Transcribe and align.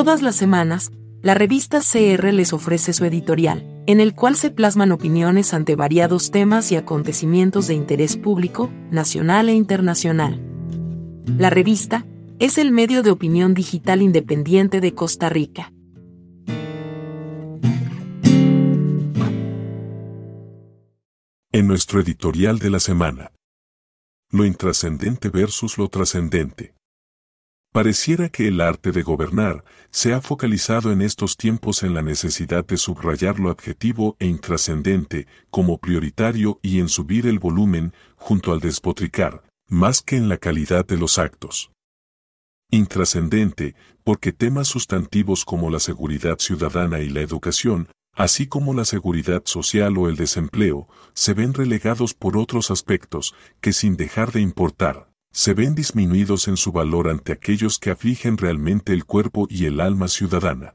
Todas 0.00 0.22
las 0.22 0.34
semanas, 0.34 0.92
la 1.20 1.34
revista 1.34 1.80
CR 1.80 2.32
les 2.32 2.54
ofrece 2.54 2.94
su 2.94 3.04
editorial, 3.04 3.66
en 3.86 4.00
el 4.00 4.14
cual 4.14 4.34
se 4.34 4.50
plasman 4.50 4.92
opiniones 4.92 5.52
ante 5.52 5.76
variados 5.76 6.30
temas 6.30 6.72
y 6.72 6.76
acontecimientos 6.76 7.66
de 7.66 7.74
interés 7.74 8.16
público, 8.16 8.70
nacional 8.90 9.50
e 9.50 9.52
internacional. 9.52 10.40
La 11.36 11.50
revista 11.50 12.06
es 12.38 12.56
el 12.56 12.72
medio 12.72 13.02
de 13.02 13.10
opinión 13.10 13.52
digital 13.52 14.00
independiente 14.00 14.80
de 14.80 14.94
Costa 14.94 15.28
Rica. 15.28 15.70
En 21.52 21.66
nuestro 21.66 22.00
editorial 22.00 22.58
de 22.58 22.70
la 22.70 22.80
semana. 22.80 23.32
Lo 24.30 24.46
intrascendente 24.46 25.28
versus 25.28 25.76
lo 25.76 25.88
trascendente. 25.90 26.72
Pareciera 27.72 28.28
que 28.30 28.48
el 28.48 28.60
arte 28.60 28.90
de 28.90 29.04
gobernar 29.04 29.62
se 29.90 30.12
ha 30.12 30.20
focalizado 30.20 30.90
en 30.90 31.02
estos 31.02 31.36
tiempos 31.36 31.84
en 31.84 31.94
la 31.94 32.02
necesidad 32.02 32.66
de 32.66 32.76
subrayar 32.76 33.38
lo 33.38 33.48
adjetivo 33.48 34.16
e 34.18 34.26
intrascendente 34.26 35.28
como 35.50 35.78
prioritario 35.78 36.58
y 36.62 36.80
en 36.80 36.88
subir 36.88 37.28
el 37.28 37.38
volumen 37.38 37.92
junto 38.16 38.52
al 38.52 38.58
despotricar, 38.58 39.44
más 39.68 40.02
que 40.02 40.16
en 40.16 40.28
la 40.28 40.38
calidad 40.38 40.84
de 40.84 40.96
los 40.96 41.20
actos. 41.20 41.70
Intrascendente, 42.72 43.76
porque 44.02 44.32
temas 44.32 44.66
sustantivos 44.66 45.44
como 45.44 45.70
la 45.70 45.78
seguridad 45.78 46.38
ciudadana 46.40 46.98
y 46.98 47.08
la 47.08 47.20
educación, 47.20 47.88
así 48.14 48.48
como 48.48 48.74
la 48.74 48.84
seguridad 48.84 49.42
social 49.44 49.96
o 49.96 50.08
el 50.08 50.16
desempleo, 50.16 50.88
se 51.14 51.34
ven 51.34 51.54
relegados 51.54 52.14
por 52.14 52.36
otros 52.36 52.72
aspectos 52.72 53.32
que 53.60 53.72
sin 53.72 53.96
dejar 53.96 54.32
de 54.32 54.40
importar, 54.40 55.09
se 55.32 55.54
ven 55.54 55.74
disminuidos 55.74 56.48
en 56.48 56.56
su 56.56 56.72
valor 56.72 57.08
ante 57.08 57.32
aquellos 57.32 57.78
que 57.78 57.90
afligen 57.90 58.36
realmente 58.36 58.92
el 58.92 59.04
cuerpo 59.04 59.46
y 59.48 59.66
el 59.66 59.80
alma 59.80 60.08
ciudadana. 60.08 60.74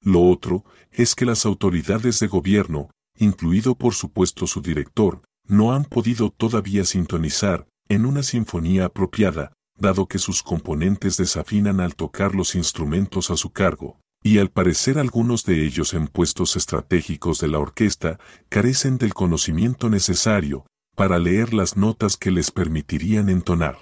Lo 0.00 0.22
otro 0.22 0.64
es 0.92 1.14
que 1.14 1.26
las 1.26 1.44
autoridades 1.44 2.20
de 2.20 2.28
gobierno, 2.28 2.90
incluido 3.16 3.74
por 3.74 3.94
supuesto 3.94 4.46
su 4.46 4.62
director, 4.62 5.22
no 5.44 5.72
han 5.72 5.84
podido 5.84 6.30
todavía 6.30 6.84
sintonizar 6.84 7.66
en 7.88 8.06
una 8.06 8.22
sinfonía 8.22 8.86
apropiada, 8.86 9.52
dado 9.76 10.06
que 10.06 10.18
sus 10.18 10.42
componentes 10.42 11.16
desafinan 11.16 11.80
al 11.80 11.96
tocar 11.96 12.34
los 12.34 12.54
instrumentos 12.54 13.30
a 13.30 13.36
su 13.36 13.50
cargo, 13.50 13.98
y 14.22 14.38
al 14.38 14.50
parecer 14.50 14.98
algunos 14.98 15.44
de 15.44 15.64
ellos 15.64 15.94
en 15.94 16.06
puestos 16.06 16.54
estratégicos 16.56 17.40
de 17.40 17.48
la 17.48 17.58
orquesta 17.58 18.18
carecen 18.48 18.98
del 18.98 19.14
conocimiento 19.14 19.88
necesario 19.88 20.66
para 20.98 21.20
leer 21.20 21.54
las 21.54 21.76
notas 21.76 22.16
que 22.16 22.32
les 22.32 22.50
permitirían 22.50 23.28
entonar. 23.28 23.78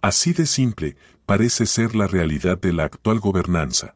Así 0.00 0.32
de 0.32 0.46
simple 0.46 0.96
parece 1.26 1.66
ser 1.66 1.94
la 1.94 2.06
realidad 2.06 2.58
de 2.58 2.72
la 2.72 2.84
actual 2.84 3.20
gobernanza. 3.20 3.94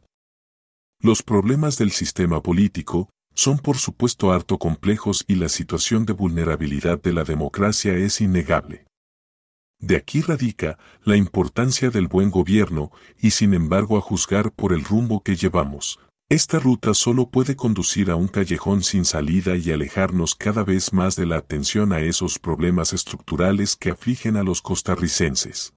Los 1.01 1.23
problemas 1.23 1.79
del 1.79 1.89
sistema 1.89 2.43
político 2.43 3.09
son 3.33 3.57
por 3.57 3.77
supuesto 3.77 4.31
harto 4.31 4.59
complejos 4.59 5.25
y 5.27 5.35
la 5.35 5.49
situación 5.49 6.05
de 6.05 6.13
vulnerabilidad 6.13 7.01
de 7.01 7.13
la 7.13 7.23
democracia 7.23 7.95
es 7.95 8.21
innegable. 8.21 8.85
De 9.79 9.95
aquí 9.95 10.21
radica 10.21 10.77
la 11.03 11.17
importancia 11.17 11.89
del 11.89 12.07
buen 12.07 12.29
gobierno 12.29 12.91
y 13.19 13.31
sin 13.31 13.55
embargo 13.55 13.97
a 13.97 14.01
juzgar 14.01 14.51
por 14.51 14.71
el 14.71 14.83
rumbo 14.83 15.23
que 15.23 15.35
llevamos, 15.35 15.99
esta 16.29 16.59
ruta 16.59 16.93
solo 16.93 17.29
puede 17.29 17.55
conducir 17.55 18.09
a 18.09 18.15
un 18.15 18.27
callejón 18.27 18.81
sin 18.81 19.05
salida 19.05 19.55
y 19.55 19.71
alejarnos 19.71 20.35
cada 20.35 20.63
vez 20.63 20.93
más 20.93 21.15
de 21.15 21.25
la 21.25 21.37
atención 21.37 21.93
a 21.93 21.99
esos 21.99 22.39
problemas 22.39 22.93
estructurales 22.93 23.75
que 23.75 23.91
afligen 23.91 24.37
a 24.37 24.43
los 24.43 24.61
costarricenses. 24.61 25.73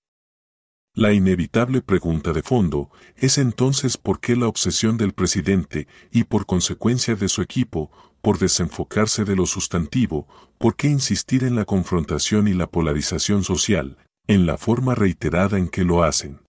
La 0.95 1.13
inevitable 1.13 1.83
pregunta 1.83 2.33
de 2.33 2.43
fondo 2.43 2.91
es 3.17 3.37
entonces 3.37 3.99
por 3.99 4.19
qué 4.19 4.35
la 4.35 4.49
obsesión 4.49 4.97
del 4.97 5.13
presidente 5.13 5.89
y 6.11 6.25
por 6.25 6.47
consecuencia 6.47 7.17
de 7.17 7.29
su 7.29 7.43
equipo 7.43 7.91
por 8.23 8.39
desenfocarse 8.39 9.25
de 9.25 9.37
lo 9.37 9.47
sustantivo, 9.47 10.27
por 10.59 10.75
qué 10.75 10.89
insistir 10.89 11.45
en 11.45 11.55
la 11.55 11.65
confrontación 11.65 12.49
y 12.49 12.55
la 12.55 12.67
polarización 12.67 13.45
social, 13.45 13.99
en 14.27 14.47
la 14.47 14.57
forma 14.57 14.95
reiterada 14.95 15.59
en 15.59 15.69
que 15.69 15.85
lo 15.85 16.03
hacen. 16.03 16.41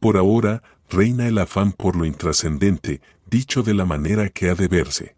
Por 0.00 0.16
ahora, 0.16 0.62
reina 0.94 1.26
el 1.26 1.38
afán 1.38 1.72
por 1.72 1.96
lo 1.96 2.04
intrascendente, 2.04 3.02
dicho 3.26 3.62
de 3.62 3.74
la 3.74 3.84
manera 3.84 4.28
que 4.28 4.48
ha 4.48 4.54
de 4.54 4.68
verse. 4.68 5.16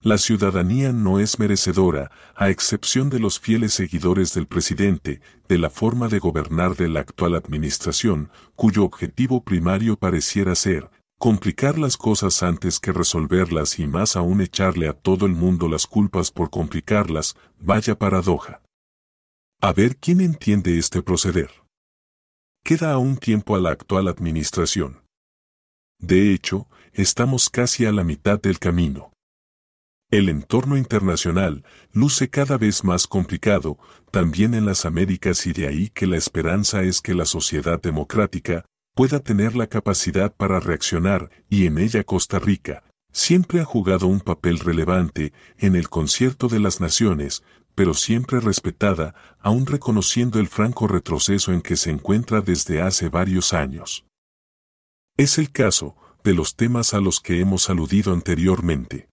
La 0.00 0.18
ciudadanía 0.18 0.92
no 0.92 1.18
es 1.18 1.38
merecedora, 1.38 2.10
a 2.36 2.50
excepción 2.50 3.08
de 3.08 3.18
los 3.18 3.40
fieles 3.40 3.72
seguidores 3.72 4.34
del 4.34 4.46
presidente, 4.46 5.22
de 5.48 5.56
la 5.56 5.70
forma 5.70 6.08
de 6.08 6.18
gobernar 6.18 6.76
de 6.76 6.88
la 6.90 7.00
actual 7.00 7.34
administración, 7.34 8.30
cuyo 8.54 8.84
objetivo 8.84 9.42
primario 9.42 9.96
pareciera 9.96 10.54
ser, 10.54 10.90
complicar 11.18 11.78
las 11.78 11.96
cosas 11.96 12.42
antes 12.42 12.80
que 12.80 12.92
resolverlas 12.92 13.78
y 13.78 13.86
más 13.86 14.16
aún 14.16 14.42
echarle 14.42 14.88
a 14.88 14.92
todo 14.92 15.24
el 15.24 15.32
mundo 15.32 15.68
las 15.68 15.86
culpas 15.86 16.30
por 16.30 16.50
complicarlas, 16.50 17.34
vaya 17.58 17.98
paradoja. 17.98 18.60
A 19.62 19.72
ver 19.72 19.96
quién 19.96 20.20
entiende 20.20 20.76
este 20.76 21.00
proceder. 21.00 21.63
Queda 22.66 22.92
aún 22.92 23.18
tiempo 23.18 23.56
a 23.56 23.60
la 23.60 23.72
actual 23.72 24.08
administración. 24.08 25.02
De 26.00 26.32
hecho, 26.32 26.66
estamos 26.94 27.50
casi 27.50 27.84
a 27.84 27.92
la 27.92 28.04
mitad 28.04 28.40
del 28.40 28.58
camino. 28.58 29.12
El 30.10 30.30
entorno 30.30 30.78
internacional 30.78 31.62
luce 31.92 32.30
cada 32.30 32.56
vez 32.56 32.82
más 32.82 33.06
complicado, 33.06 33.76
también 34.10 34.54
en 34.54 34.64
las 34.64 34.86
Américas 34.86 35.46
y 35.46 35.52
de 35.52 35.66
ahí 35.66 35.90
que 35.90 36.06
la 36.06 36.16
esperanza 36.16 36.82
es 36.84 37.02
que 37.02 37.12
la 37.12 37.26
sociedad 37.26 37.82
democrática 37.82 38.64
pueda 38.94 39.20
tener 39.20 39.54
la 39.56 39.66
capacidad 39.66 40.34
para 40.34 40.58
reaccionar 40.58 41.28
y 41.50 41.66
en 41.66 41.76
ella 41.76 42.02
Costa 42.02 42.38
Rica 42.38 42.82
siempre 43.12 43.60
ha 43.60 43.64
jugado 43.64 44.06
un 44.06 44.20
papel 44.20 44.58
relevante 44.58 45.34
en 45.58 45.76
el 45.76 45.90
concierto 45.90 46.48
de 46.48 46.60
las 46.60 46.80
naciones, 46.80 47.44
pero 47.74 47.94
siempre 47.94 48.40
respetada, 48.40 49.14
aún 49.40 49.66
reconociendo 49.66 50.38
el 50.38 50.48
franco 50.48 50.86
retroceso 50.86 51.52
en 51.52 51.60
que 51.60 51.76
se 51.76 51.90
encuentra 51.90 52.40
desde 52.40 52.80
hace 52.80 53.08
varios 53.08 53.52
años. 53.52 54.06
Es 55.16 55.38
el 55.38 55.50
caso 55.50 55.96
de 56.22 56.34
los 56.34 56.56
temas 56.56 56.94
a 56.94 57.00
los 57.00 57.20
que 57.20 57.40
hemos 57.40 57.68
aludido 57.70 58.12
anteriormente. 58.12 59.08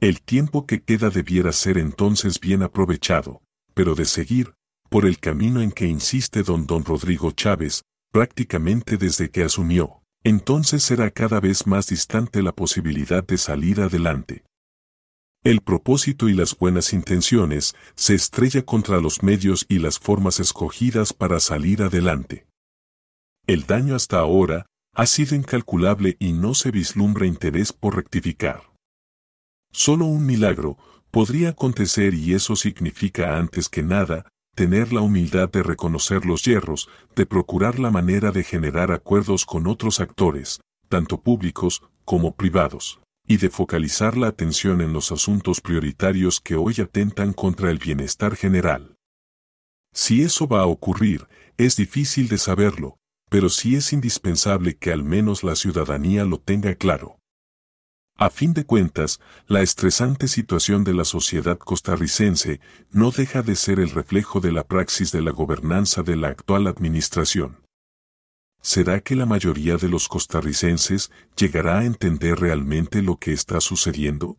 El 0.00 0.20
tiempo 0.22 0.66
que 0.66 0.82
queda 0.82 1.10
debiera 1.10 1.52
ser 1.52 1.78
entonces 1.78 2.40
bien 2.40 2.62
aprovechado, 2.62 3.42
pero 3.74 3.94
de 3.94 4.04
seguir, 4.04 4.54
por 4.88 5.06
el 5.06 5.18
camino 5.18 5.60
en 5.60 5.72
que 5.72 5.86
insiste 5.86 6.42
don 6.42 6.66
don 6.66 6.84
Rodrigo 6.84 7.30
Chávez, 7.32 7.82
prácticamente 8.10 8.96
desde 8.96 9.30
que 9.30 9.42
asumió, 9.42 10.02
entonces 10.24 10.82
será 10.82 11.10
cada 11.10 11.40
vez 11.40 11.66
más 11.66 11.88
distante 11.88 12.42
la 12.42 12.52
posibilidad 12.52 13.24
de 13.24 13.38
salir 13.38 13.80
adelante. 13.80 14.44
El 15.48 15.62
propósito 15.62 16.28
y 16.28 16.34
las 16.34 16.58
buenas 16.58 16.92
intenciones 16.92 17.74
se 17.94 18.14
estrella 18.14 18.60
contra 18.66 19.00
los 19.00 19.22
medios 19.22 19.64
y 19.66 19.78
las 19.78 19.98
formas 19.98 20.40
escogidas 20.40 21.14
para 21.14 21.40
salir 21.40 21.80
adelante. 21.80 22.46
El 23.46 23.64
daño 23.64 23.94
hasta 23.94 24.18
ahora 24.18 24.66
ha 24.94 25.06
sido 25.06 25.34
incalculable 25.34 26.18
y 26.18 26.34
no 26.34 26.52
se 26.52 26.70
vislumbra 26.70 27.24
interés 27.24 27.72
por 27.72 27.96
rectificar. 27.96 28.60
Solo 29.72 30.04
un 30.04 30.26
milagro 30.26 30.76
podría 31.10 31.48
acontecer 31.48 32.12
y 32.12 32.34
eso 32.34 32.54
significa 32.54 33.38
antes 33.38 33.70
que 33.70 33.82
nada 33.82 34.28
tener 34.54 34.92
la 34.92 35.00
humildad 35.00 35.48
de 35.48 35.62
reconocer 35.62 36.26
los 36.26 36.44
hierros, 36.44 36.90
de 37.16 37.24
procurar 37.24 37.78
la 37.78 37.90
manera 37.90 38.32
de 38.32 38.44
generar 38.44 38.92
acuerdos 38.92 39.46
con 39.46 39.66
otros 39.66 39.98
actores, 40.00 40.60
tanto 40.90 41.22
públicos 41.22 41.82
como 42.04 42.34
privados 42.34 43.00
y 43.28 43.36
de 43.36 43.50
focalizar 43.50 44.16
la 44.16 44.28
atención 44.28 44.80
en 44.80 44.94
los 44.94 45.12
asuntos 45.12 45.60
prioritarios 45.60 46.40
que 46.40 46.56
hoy 46.56 46.76
atentan 46.80 47.34
contra 47.34 47.70
el 47.70 47.78
bienestar 47.78 48.34
general. 48.34 48.96
Si 49.92 50.22
eso 50.22 50.48
va 50.48 50.62
a 50.62 50.66
ocurrir, 50.66 51.28
es 51.58 51.76
difícil 51.76 52.28
de 52.28 52.38
saberlo, 52.38 52.96
pero 53.28 53.50
sí 53.50 53.76
es 53.76 53.92
indispensable 53.92 54.78
que 54.78 54.92
al 54.92 55.04
menos 55.04 55.44
la 55.44 55.56
ciudadanía 55.56 56.24
lo 56.24 56.40
tenga 56.40 56.74
claro. 56.74 57.18
A 58.16 58.30
fin 58.30 58.54
de 58.54 58.64
cuentas, 58.64 59.20
la 59.46 59.60
estresante 59.60 60.26
situación 60.26 60.82
de 60.82 60.94
la 60.94 61.04
sociedad 61.04 61.58
costarricense 61.58 62.60
no 62.90 63.10
deja 63.10 63.42
de 63.42 63.54
ser 63.54 63.78
el 63.78 63.90
reflejo 63.90 64.40
de 64.40 64.52
la 64.52 64.64
praxis 64.64 65.12
de 65.12 65.20
la 65.20 65.30
gobernanza 65.30 66.02
de 66.02 66.16
la 66.16 66.28
actual 66.28 66.66
administración. 66.66 67.67
¿Será 68.60 69.00
que 69.00 69.14
la 69.14 69.24
mayoría 69.24 69.76
de 69.76 69.88
los 69.88 70.08
costarricenses 70.08 71.10
llegará 71.36 71.78
a 71.78 71.84
entender 71.84 72.38
realmente 72.40 73.02
lo 73.02 73.16
que 73.16 73.32
está 73.32 73.60
sucediendo? 73.60 74.38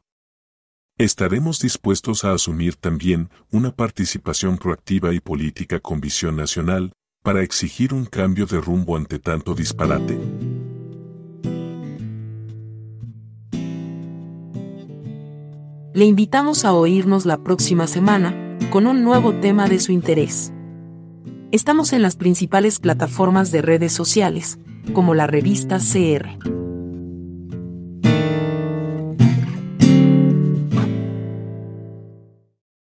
¿Estaremos 0.98 1.60
dispuestos 1.60 2.26
a 2.26 2.34
asumir 2.34 2.76
también 2.76 3.30
una 3.52 3.72
participación 3.72 4.58
proactiva 4.58 5.14
y 5.14 5.22
política 5.22 5.80
con 5.80 6.02
visión 6.02 6.36
nacional 6.36 6.92
para 7.24 7.42
exigir 7.42 7.94
un 7.94 8.06
cambio 8.06 8.46
de 8.46 8.60
rumbo 8.60 8.98
ante 8.98 9.18
tanto 9.18 9.56
disparate? 9.56 10.20
Le 15.94 16.06
invitamos 16.06 16.66
a 16.66 16.74
oírnos 16.74 17.26
la 17.26 17.44
próxima 17.44 17.88
semana 17.88 18.58
con 18.70 18.86
un 18.86 19.04
nuevo 19.04 19.34
tema 19.36 19.68
de 19.68 19.80
su 19.80 19.94
interés. 19.94 20.52
Estamos 21.52 21.94
en 21.94 22.04
las 22.04 22.16
principales 22.16 22.78
plataformas 22.80 23.52
de 23.52 23.64
redes 23.64 23.92
sociales, 23.92 24.60
como 24.94 25.16
la 25.16 25.26
revista 25.26 25.80
CR. 25.80 26.59